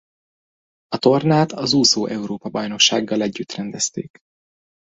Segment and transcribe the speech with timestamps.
[0.87, 4.19] A tornát az úszó-Európa-bajnoksággal együtt rendezték.